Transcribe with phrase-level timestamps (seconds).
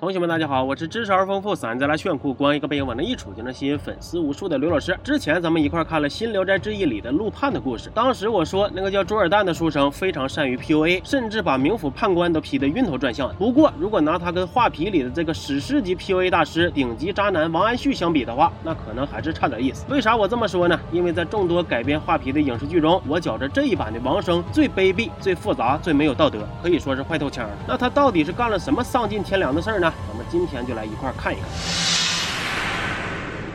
[0.00, 4.98] 同学们，大家好，我是知识而丰富、嗓音再来炫酷、光一个背影往那一杵就能吸引粉丝无数的刘老师。
[5.04, 13.32] 之前咱们一块看了《新聊斋志异》里的陆判的故事，当时我说那个叫朱尔旦的书生非常善于 PUA，甚至把冥府判官都批得晕头转向。
[13.36, 19.86] 不过，如果拿他跟画皮里的这个史诗级 PUA 大师、顶级渣男王安旭相比的话，那可能还是差点意思。
[19.88, 20.78] 为啥我这么说呢？
[20.90, 27.48] 因为在众多改编画皮的影视剧中，我觉着这一版的王生最卑鄙、最复杂、最没有道德，可以说是坏透腔。
[27.68, 29.84] 那他到底是干了什么丧尽天良的事儿呢？
[30.08, 30.64] 咱们今天。
[30.66, 31.93] 就来一块看一看。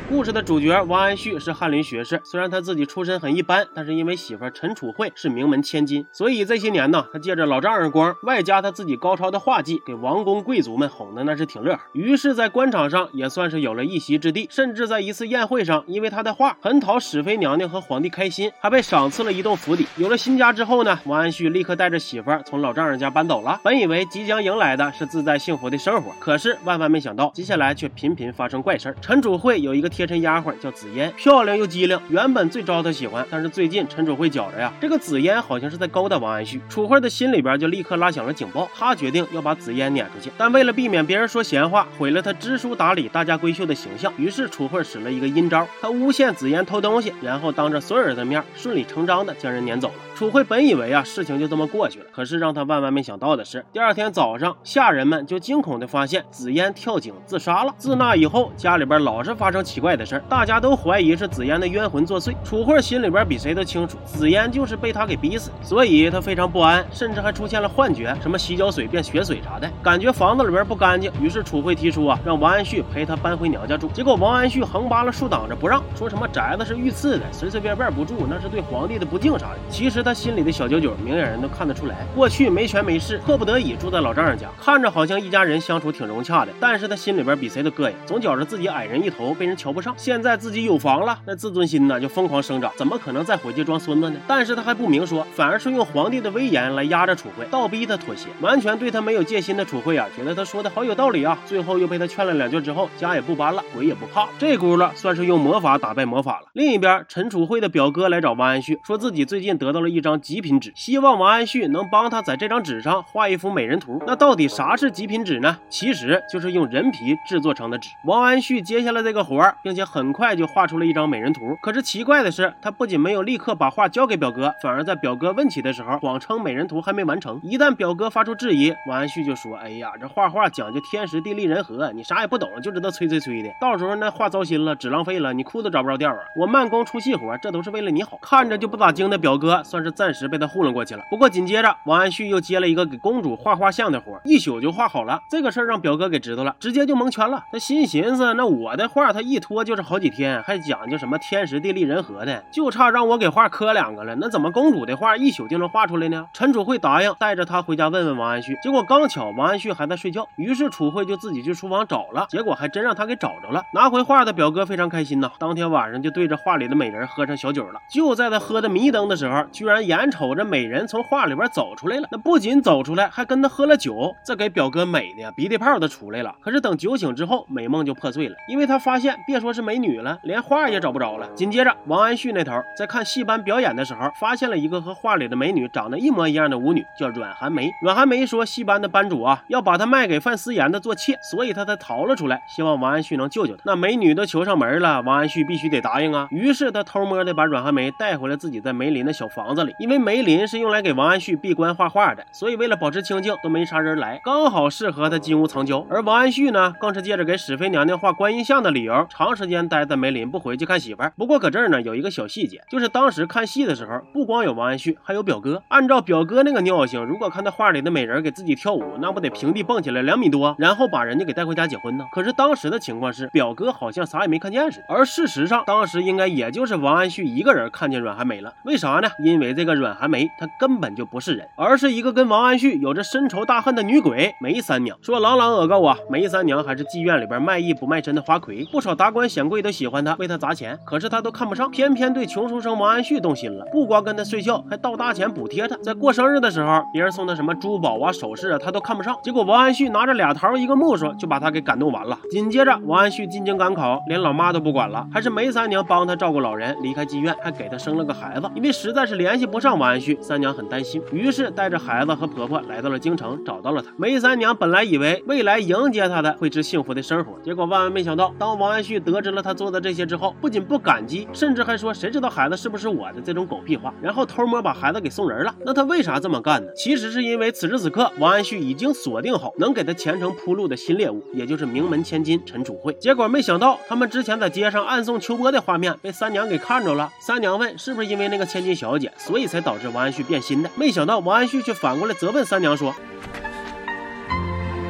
[0.09, 11.79] 故事的主角王安旭是翰林学士，虽然他自己出身很一般，但是因为媳妇陈楚慧是名门千金，所以这些年呢，他借着老丈人光，外加他自己高超的画技，给王公贵族们哄的那是挺乐呵。
[11.93, 19.85] 于是，在官场上也算是有了一席之地，甚至在一次宴会上，因为他的画很讨史妃娘娘和皇帝开心，还被赏赐了一栋府邸。
[19.95, 23.61] 有了新家之后呢，王安旭立刻带着媳妇从老丈人家搬走了。
[23.63, 29.98] 本以为即将迎来的是自在幸福的生活，可是万万没想到，接下来却频频发生怪事陈楚慧有一个。
[29.99, 33.27] 贴身丫鬟叫紫嫣，漂亮又机灵，原本最招他喜欢。
[33.29, 36.61] 但是最近陈楚慧觉着呀，这个紫嫣好像是在勾搭王安旭。
[36.69, 40.31] 楚慧的心里边就立刻拉响了警报，他决定要把紫嫣撵出去。
[40.37, 49.95] 但为了避免别人说闲话，毁了他知书达理、大家闺秀的形象，于是楚慧使了一个阴招，他诬陷紫嫣偷东西，然后当着所有人的面顺理成章的将人撵走了。
[50.19, 57.73] 楚慧本以为啊事情就这么过去了，可是让他万万没想到的是，第二天早上下人们就惊恐的发现紫嫣跳井自杀了。
[57.77, 59.95] 自那以后，家里边老是发生奇怪。
[59.95, 62.35] 的事儿，大家都怀疑是紫嫣的冤魂作祟。
[62.43, 71.09] 楚慧心里边比谁都清楚，紫嫣就是被他给逼死，所以她非常不安，甚至还出现了幻觉，什么洗脚水变血水啥的，感觉房子里边不干净。
[71.21, 73.87] 于是楚慧提出啊，让王安旭陪她搬回娘家住。
[73.93, 79.57] 结果王安旭横扒拉竖挡着不让，说什么宅子是御赐的，随随便便不住那是对皇帝的不敬啥的。
[79.69, 81.97] 其实他他心里的小九九，明眼人都看得出来。
[82.15, 89.79] 过去没权没势，迫不得已住在老丈人家，看着好像一家人相处挺融洽的，但是他心里边比谁都膈应，总觉着自己矮人一头，被人瞧不。
[89.79, 94.19] 上现在自己有房了，那自尊心呢就疯狂生长，怎么可能再回去装孙子呢？
[94.27, 98.29] 但是他还不明说，反而是用皇帝的威严来压着楚慧，倒逼他妥协。
[98.41, 101.37] 完全对他没有戒心的楚慧啊，觉得他说的好有道理啊。
[101.45, 106.47] 最后又被他劝了两句之后，家也不搬了，鬼也不怕，这轱辘算是用魔法打败魔法了。
[106.53, 114.01] 另一边，陈楚慧的表哥来找王安旭，说自己最近得到了一一张极品纸，希望王安旭能帮他在这张纸上画一幅美人图。
[114.07, 115.57] 那到底啥是极品纸呢？
[115.69, 117.89] 其实就是用人皮制作成的纸。
[118.05, 119.39] 王安旭接下了这个活。
[119.61, 121.57] 并且很快就画出了一张美人图。
[121.61, 127.39] 可是奇怪的是，他不仅没有立刻把画交给表哥，反而在表哥问起的时候，谎称美人图还没完成。
[127.43, 133.49] 一旦表哥发出质疑，王安旭就说：“哎呀，这画画讲究天时地利人和，你啥也不懂，就知道催催催的。
[133.59, 136.19] 到时候那画糟心了，纸浪费了，你裤子找不着调啊！
[136.35, 141.03] 我慢工出细活，这都是为了你好。”看着就不咋精的表哥，算是暂时被他糊弄过去了。
[141.11, 145.19] 不过紧接着，王安旭又接了一个给公主画画像的活，一宿就画好了。
[145.29, 147.43] 这个事儿让表哥给知道了，直接就蒙圈了。
[147.51, 149.59] 他心寻思：那我的画他一拖。
[149.59, 154.15] 就是好几天，还讲究什么天时地利人和的，就差让我给画磕两个了。
[154.15, 156.25] 那怎么公主的画一宿就能画出来呢？
[156.33, 158.57] 陈楚慧答应带着他回家问问王安旭。
[158.63, 163.61] 结果刚巧王安旭还在睡觉，于是楚慧就自己去书房找了，结果还真让他给找着了。
[163.73, 167.81] 拿回画的表哥非常开心呐，当天晚上就对着画里的美人喝上小酒了。
[167.91, 172.07] 就在他喝的迷瞪的时候，居然眼瞅着美人从画里边走出来了。
[172.11, 176.33] 那不仅走出来，还跟他喝了酒，这给表哥美的呀鼻涕泡都出来了。
[176.39, 179.49] 可是等酒醒之后，美梦就破碎了，因为他发现别说。
[179.49, 181.27] 是美女了，连画也找不着了。
[181.33, 187.71] 紧接着，王安旭那头在看戏班表演的时候，发现了一个和画里的美女长得一模一样的舞女，叫阮寒梅。
[187.81, 193.63] 阮寒梅说，戏班的班主啊要把她卖给范思言的做妾，所以她才逃了出来，希望王安旭能救救她。
[193.65, 196.27] 那美女都求上门了，王安旭必须得答应啊。
[196.29, 205.83] 于是他偷摸的把阮寒梅带回了自己在梅林的小房子里，因为梅林是用来给王安旭闭关画画的，所以为了保持清静，都没啥人来，刚好适合他金屋藏娇。
[205.89, 209.35] 而王安旭呢，更是借着给史妃娘娘画观音像的理由，长。
[209.39, 211.13] 时间待在梅林不回去看媳妇儿。
[211.15, 215.63] 不过搁这儿呢，有一个小细节，就是当时看戏的时候，不光有王安旭，还有表哥。
[215.69, 222.05] 按照表哥那个尿性，如果看到画里的美人给自己跳舞，那不得平地蹦起来两米多，然后把人家给带回家结婚呢？
[222.11, 224.85] 可是当时的情况是，表哥好像啥也没看见似的。
[224.89, 228.53] 而事实上，当时应该也就是王安旭一个人看见阮寒梅了。
[228.65, 229.07] 为啥呢？
[229.23, 234.97] 因为这个阮寒梅她根本就不是人，而是一个跟王安旭有着深仇大恨的女鬼梅三娘。
[235.01, 239.29] 说朗朗恶告啊，梅三娘还是妓院里边卖艺不卖身的花魁，不少达官。
[239.29, 245.77] 显贵都喜欢她，为她砸钱，可是她都看不上，偏偏对穷书生王安旭动心了，不光跟他睡觉，还倒大钱补贴他。
[245.77, 249.15] 在过生日的时候，别人送他什么珠宝啊、首饰啊，他都看不上。
[249.23, 252.17] 结果王安旭拿着俩桃一个木梳，就把他给感动完了。
[252.31, 258.49] 紧接着，王安旭进京赶考，连老妈都不管了，还是梅三娘帮他照顾老人，离开妓院，还给他生了个孩子。
[258.55, 263.89] 因为实在是联系系不上王安旭，三娘很担心，于是带着孩子和婆婆来到了京城，找到了他。
[263.95, 275.55] 梅三娘本来以为未来迎接她的会是幸福的生活，结果万万没想到，当王安旭得知了他做的这些之后，不仅不感激，甚至还说谁知道孩子是不是我的这种狗屁话，然后偷摸把孩子给送人了。
[275.65, 276.69] 那他为啥这么干呢？
[276.75, 282.93] 其实是因为此时此刻，王安旭已经锁定好能给他前程铺路的新猎物，也就是名门千金陈楚慧。
[282.99, 287.09] 结果没想到，他们之前在街上暗送秋波的画面被三娘给看着了。
[287.21, 292.95] 三娘问：“是不是因为那个千金小姐，所以才导致王安旭变心的？”没想到王安旭却反过来责问三娘说：“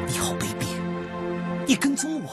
[0.08, 0.64] 你好卑鄙，
[1.66, 2.30] 你跟踪我！”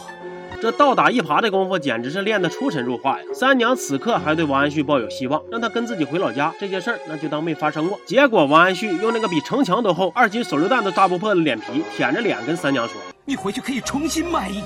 [0.62, 3.26] 这倒打一耙的功夫，简直是练得出神入化呀！
[3.34, 8.00] 三娘此刻还对王安旭抱有希望，让他跟自己回老家，这些事儿那就当没发生过。
[8.08, 12.96] 结果王安旭用那个比城墙都厚、二斤手榴弹都炸不破的脸皮，舔着脸跟三娘说
[13.26, 14.64] ：“你回去可以重新卖艺，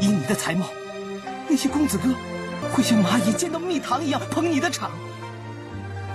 [0.00, 0.66] 以你的才貌，
[1.48, 2.10] 那些公子哥
[2.70, 4.90] 会像蚂蚁见到蜜糖一样捧你的场，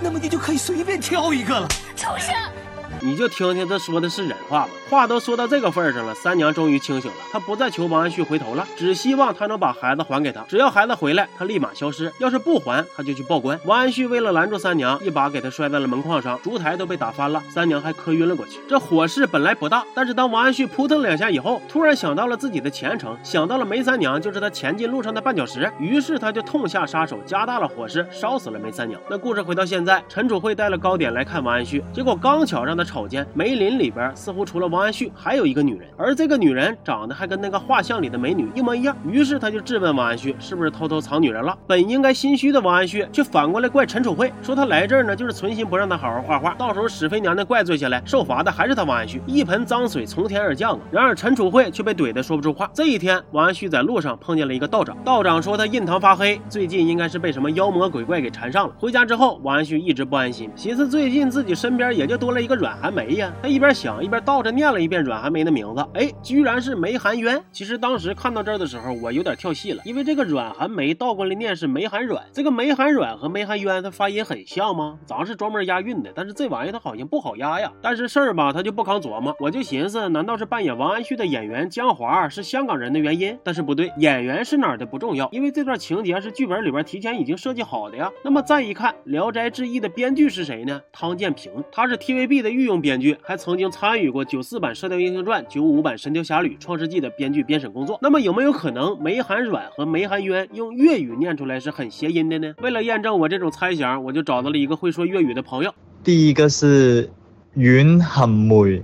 [0.00, 2.57] 那么你就可以随便挑一个了。”畜生！
[3.02, 4.70] 你就听听这说的是人话吧？
[4.90, 10.42] 话都说到这个份上了，三娘终于清醒了，她不再求王安旭回头了，只希望他能把孩子还给她。
[10.48, 13.58] 只要孩子回来，她立马消失；要是不还，她就去报官。
[13.64, 18.58] 王安旭为了拦住三娘，一把给她摔在了门框上，烛台都被打翻了，三娘还磕晕了过去。
[18.68, 29.00] 这火势本来不大，但是当王安旭扑腾两下以后，突然想到了自己的前程，想到了梅三娘就是他前进路上的绊脚石，于是他就痛下杀手，加大了火势，烧死了梅三娘。
[29.10, 33.68] 那故事回到现在，陈楚慧带了糕点来看王安旭，结果刚巧让他瞅见梅林。
[33.78, 38.96] 里边似乎除了王安旭，还有一个女人，而这个女人长得还跟那个画像里的美女一模一样。
[39.06, 41.56] 于是他就质问王安旭，是不是偷偷藏女人了？
[41.66, 50.80] 本应该心虚的王安旭，却反过来怪陈楚慧，说他来这儿呢，就是存心不让他好好画画，到时候史飞娘娘怪罪下来，受罚的还是他王安旭，一盆脏水从天而降啊！
[50.90, 52.68] 然而陈楚慧却被怼得说不出话。
[52.72, 58.74] 这一天，王安旭在路上碰见了一个道长，道长说他印堂发黑，最近应该是被什么妖魔鬼怪给缠上了。
[58.78, 67.42] 回家之后，王安旭一直不安心，寻思最近自己身边也就多了一个软寒梅呀，他一边想一边倒着念了一遍阮寒梅的名字，哎，居然是梅寒渊。
[67.50, 74.98] 其实当时看到这儿的时候，我有点跳戏了，因为这个阮寒梅倒过来念是梅寒阮，这个梅寒阮和梅寒渊，它发音很像吗？
[75.06, 77.72] 咱是专门押韵的，但是这玩意它好像不好押呀。
[77.82, 83.38] 但是事儿吧，他就不扛琢磨，我就寻思，难道是扮演王安旭的演员江华是香港人的原因？
[83.42, 88.10] 但是不对，演员是哪儿的不重要，因为这段情节是剧本里边提前已经设计好的呀。
[88.22, 90.80] 那么再一看《聊斋志异》的编剧是谁呢？
[90.92, 94.24] 汤建平，他是 TVB 的御用编剧，还曾经参与过。
[94.24, 102.54] 九四版《射雕英雄传》、九五版《神雕侠侣》、《创世纪》的编剧编审工作，那么有没有可能梅寒阮和梅寒渊用粤语念出来是很谐音的呢？
[102.60, 105.74] 为了验证我这种猜想，我就找到了一个会说粤语的朋友。
[106.04, 107.10] 第一个是
[107.54, 108.82] 云含梅，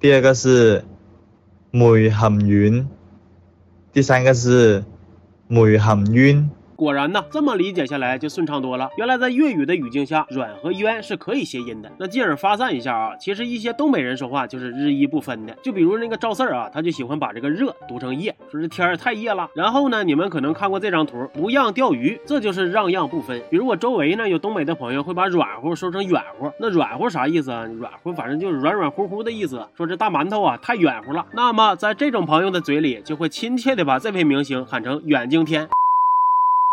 [0.00, 0.82] 第二个是
[1.70, 2.88] 梅含云，
[3.92, 4.82] 第三个是
[5.46, 6.48] 梅含冤。
[6.80, 8.88] 果然呢，这么理解下来就顺畅多了。
[8.96, 11.92] 原来在粤语的语境下，软和冤是可以谐音的。
[11.98, 15.54] 那进而发散一下啊，其实一些东北人说话就是日一不分的。
[15.62, 19.46] 就比如那个赵四儿啊，他就喜欢把这个热读成夜，说这天儿太夜了。
[19.54, 23.38] 然后呢，你们可能看过这张图，不让钓鱼，这就是让样不分。
[23.50, 27.66] 比如我周围呢有东北的朋友会把软乎说成远乎，那软乎啥意思啊？
[27.78, 31.26] 软乎反正就是软软乎乎的意思，说这大馒头啊太软乎了。
[31.34, 35.68] 那么在这种朋友的嘴里，就会亲切的把这位明星喊成远经天。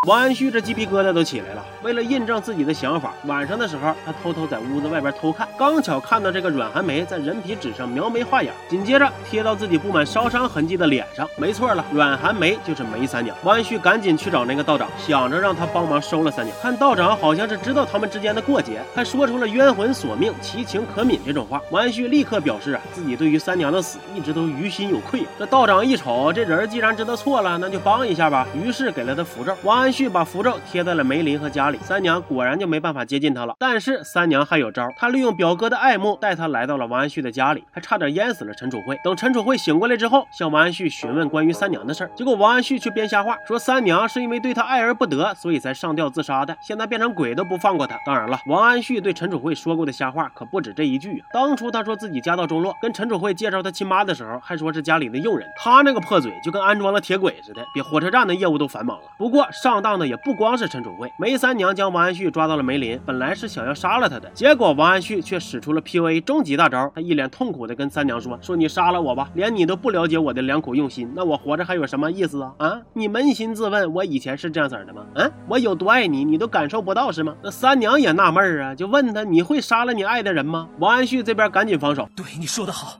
[0.05, 1.65] 王安旭这鸡皮疙瘩都起来了。
[1.81, 11.27] 为了印证自己的想法，晚上的时候，他偷偷在屋子外边偷看，刚巧看到这个阮寒梅在人皮纸上描眉画眼，紧接着贴到自己布满烧伤痕迹的脸上。
[11.35, 13.35] 没错了，阮寒梅就是梅三娘。
[13.43, 16.55] 王安旭赶紧去找那个道长，想着让他帮忙收了三娘。
[16.61, 21.59] 看道长好像是知道他们之间的过节，还说出了冤魂索命，其情可悯这种话。
[21.71, 25.25] 王安旭立刻表示啊，自己对于三娘的死一直都于心有愧。
[25.39, 28.47] 这道长一瞅，这人既然知道错了，那就帮一下吧。
[28.53, 29.53] 于是给了他符咒。
[29.63, 29.89] 王安安。
[29.89, 33.55] 安旭把符咒贴在了梅林和家里，三娘果然就没办法接近他了。
[33.57, 38.99] 但是三娘还有招，她利用表哥的爱慕，带他来到了王安旭的家里，还差点淹死了陈楚慧。
[39.01, 47.97] 等陈楚慧醒过来之后，向王安旭询问关于三娘的事儿，结果王安旭却编瞎话，说三娘是因为对他爱而不得，所以才上吊自杀的，现在变成鬼都不放过他。
[48.05, 51.27] 当然了，王安旭对陈楚慧说过的瞎话可不止这一句啊。
[51.31, 59.03] 当初他说自己家道中落，跟陈楚慧介绍他亲妈的时候，还说是家里的佣人，他那个破嘴就跟安装了铁轨似的，比火车站的业务都繁忙了。
[59.17, 59.76] 不过上。
[59.77, 72.53] 上当的也不光是陈楚慧，梅三娘将王安旭抓到了梅林，本来是想要杀了他的，结果王安旭却使出了 PUA 终极大招，他一脸痛苦的跟三娘说：“说你杀了我吧，连你都不了解我的良苦用心，那我活着还有什么意思啊？
[72.57, 75.03] 啊，你扪心自问，我以前是这样子的吗？
[75.13, 77.35] 嗯，我有多爱你，你都感受不到是吗？
[77.43, 80.67] 那三娘也纳闷啊，就问他：你会杀了你爱的人吗？
[80.79, 82.97] 王安旭这边赶紧防守，对你说的好，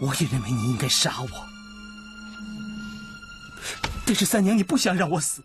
[0.00, 1.51] 我也认为你应该杀我。
[4.04, 5.42] 但是三娘，你不想让我死，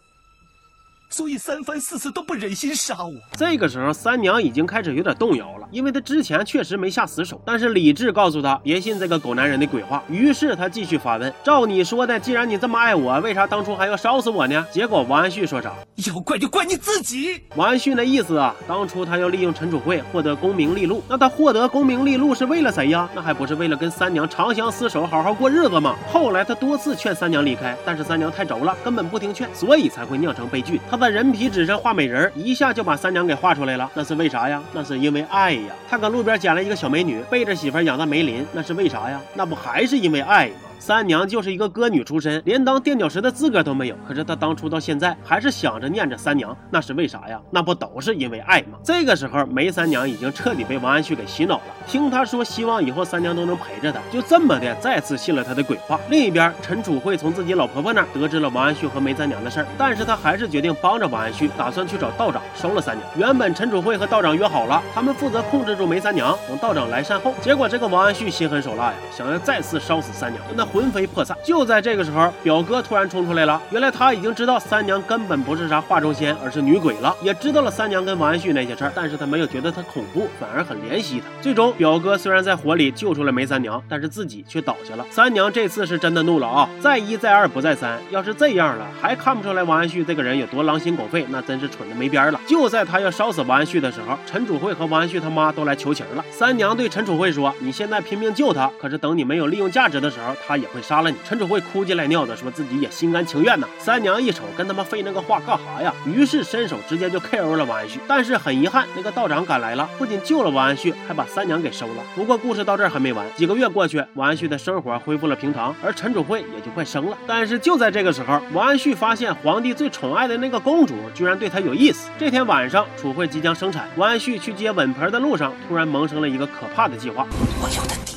[1.10, 3.14] 所以三番四次都不忍心杀我。
[3.34, 10.04] 这个时候，三娘已经开始有点动摇了，因为她之前确实没下死手，但是理智告诉她别信这个狗男人的鬼话。
[10.10, 14.66] 于是她继续发问：照你说的，既然你这么爱我，为啥当初还要烧死我呢？
[14.72, 15.74] 结果王安旭说啥？
[16.08, 17.42] 要怪就怪你自己。
[17.56, 23.10] 王安旭那意思啊，当初他要利用陈楚慧获得功名利禄，那他获得功名利禄是为了谁呀？
[23.16, 25.96] 那还不是为了跟三娘长相厮守，好好过日子吗？
[26.12, 30.82] 后来他多次劝三娘离开，但是三娘太轴了，根本不听劝，所以才会酿成悲剧。
[30.90, 34.62] 他在人皮纸上画美人，一下就把三娘给画出来了，那是为啥呀？
[34.74, 35.74] 那是因为爱呀。
[35.90, 39.22] 他搁路边捡了一个小美女，背着媳妇养在梅林，那是为啥呀？
[39.34, 40.67] 那不还是因为爱吗？
[40.80, 43.96] 三娘就是一个歌女出身，连当垫脚石的资格都没有。
[44.08, 47.40] 可是她当初到现在还是想着念着三娘，那是为啥呀？
[47.52, 48.78] 那不都是因为爱吗？
[48.84, 51.64] 这个时候，梅三娘已经彻底被王安旭给洗脑了。
[51.88, 56.00] 听他说希望以后三娘都能陪着他，就这么的再次信了他的鬼话。
[56.10, 63.06] 另一边，陈楚慧从自己老婆婆那儿得知了王安旭和梅三娘的事儿，但是她还是决定帮着王安旭，打算去找道长收了三娘。
[63.18, 67.34] 原本陈楚慧和道长约好了，他们负责控制住梅三娘，等道长来善后。
[67.42, 70.67] 结果这个王安旭心狠手辣呀，想要再次烧死三娘，那。
[70.68, 71.38] 魂飞魄散。
[71.44, 73.62] 就在这个时候，表哥突然冲出来了。
[73.72, 81.26] 原来他已经知道三娘根本不是啥画中仙，而是女鬼了，也知道了三娘跟王安旭那些事儿，但是他没有觉得她恐怖，反而很怜惜她。
[81.42, 85.06] 最终，表哥虽然在火里救出了梅三娘，但是自己却倒下了。
[85.10, 86.70] 三娘这次是真的怒了啊！
[86.82, 92.40] 再一再二不再三，要是这样了，还看不出来王安旭这个人有多狼心狗肺，那真是蠢的没边了。
[92.46, 96.26] 就在他要烧死王安旭的时候，陈楚慧和王安旭他妈都来求情了。
[96.30, 101.18] 三娘对陈楚慧说：“你现在拼命救他，可是等你没有利用价值的时候，他。”也会杀了你。
[101.24, 103.68] 陈楚慧哭进来尿的，说自己也心甘情愿呐。
[103.78, 105.94] 三娘一瞅，跟他妈废那个话干啥呀？
[106.06, 108.00] 于是伸手直接就 KO 了王安旭。
[108.08, 112.04] 但是很遗憾，那个道长赶来了，不仅救了王安旭，还把三娘给收了。
[112.16, 117.18] 不过故事到这儿还没完，几个月过去，王安旭的生活恢复了平常，而陈楚慧也就快生了。
[117.28, 122.10] 但是就在这个时候，王安旭发现皇帝最宠爱的那个公主居然对他有意思。
[122.18, 127.28] 这天晚上，楚慧即将生产，王安旭去接吻盆的路上，突然萌生了一个可怕的计划。
[127.62, 128.17] 我有的。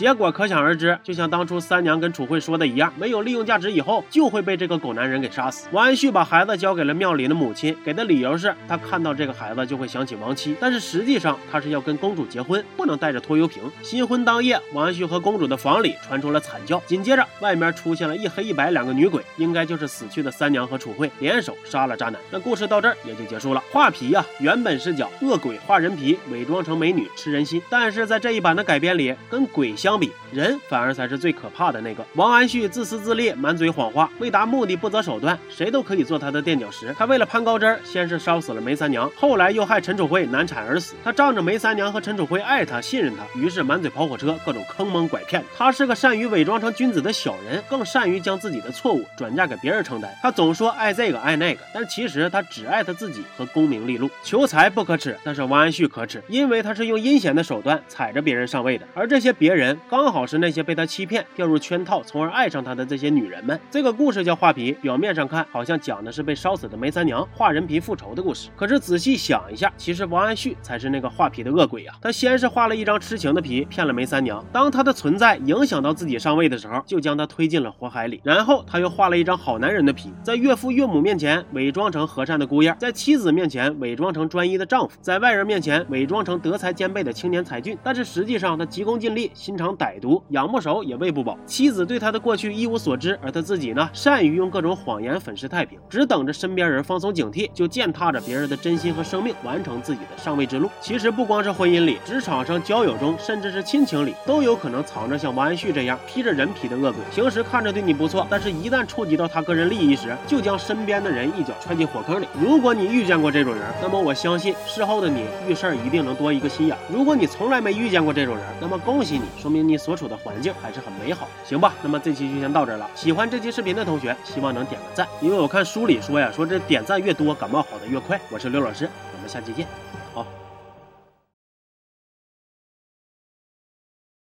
[0.00, 5.68] 结果可想而知，就像当初三娘跟楚慧说的一样，没有利用价值以后，就会被这个狗男人给杀死。
[5.72, 13.62] 王安旭把孩子交给了庙里的母亲，给的理由是他看到这个孩子就会想起亡妻，但是实际上他是要跟公主结婚，不能带着拖油瓶。
[13.82, 22.18] 新婚当夜，王安旭和公主的房里传出了惨叫，紧接着外面出现了一黑一白两个女鬼，应该就是死去的三娘和楚慧联手杀了渣男。
[22.30, 23.62] 那故事到这儿也就结束了。
[23.70, 29.89] 画皮呀，原本是讲恶鬼画人皮，伪装成美女吃人心，但是在这一版的改编里，跟鬼相。
[29.90, 32.06] 相比人，反而才是最可怕的那个。
[32.14, 36.94] 王安旭自私自利，满嘴谎话，为达目的不择手段，谁都可以做他的垫脚石。
[36.96, 40.94] 他为了攀高枝儿，先是烧死了梅三娘，后来又害陈楚慧难产而死。
[41.02, 45.42] 他仗着梅三娘和陈楚慧爱他、信任他，于是满嘴跑火车，各种坑蒙拐骗。
[45.56, 50.08] 他是个善于伪装成君子的小人，更善于将自己的错误转嫁给别人承担。
[50.22, 54.08] 他总说爱这个爱那个，但其实他只爱他自己和功名利禄。
[54.22, 59.76] 求财不可耻，但是王安旭可耻，因为他是用阴险的手段踩着别人上位的，而这些别人。
[59.88, 63.58] 刚好是那些被他欺骗、掉入圈套，从而爱上他的这些女人们。
[63.70, 68.50] 这个故事叫画皮，表面上看好像讲的是被烧死的梅三娘画人皮复仇的故事。
[68.56, 71.92] 可是仔细想一下，其实王安旭才是那个画皮的恶鬼呀！
[72.02, 74.44] 他先是画了一张痴情的皮，骗了梅三娘。
[74.52, 78.20] 当他的存在影响到自己上位的时候，就将他推进了火海里。
[78.24, 87.76] 然后他又画了一张好男人的皮，在岳父岳母面前伪装成和善的姑爷，在妻子面前伪装成专一的丈夫，在外人面前伪装成德才兼备的青年才俊。
[87.82, 89.70] 但是实际上他急功近利，心常。
[89.80, 91.38] 歹毒，养不熟也喂不饱。
[91.46, 100.68] 妻子对他的过去一无所知，而他自己呢，善于用各种谎言粉饰太平，只等着身边人放松警惕，就践踏着别人的真心和生命，完成自己的上位之路。
[100.80, 107.00] 其实不光是婚姻里，职场上、交友中，甚至是亲情里，都有可能藏着像王安旭这样披着人皮的恶鬼。
[107.14, 112.26] 平时看着对你不错，但是一旦触及到他个人利益时，就将身边的人一脚踹进火坑里。
[112.38, 116.76] 如果你遇见过这种人，那么我相信事后的你遇事儿一定能多一个心眼。
[116.92, 119.60] 如果你从来没遇见过这种人，那么恭喜你，说明。
[119.66, 121.74] 你所处的环境还是很美好，行吧？
[121.82, 122.90] 那么这期就先到这儿了。
[122.94, 128.20] 喜欢这期视频的同学，希望能点个赞，因为我看书里说呀，说这点赞越多，感冒好的越快。
[128.30, 129.66] 我是刘老师，我们下期见，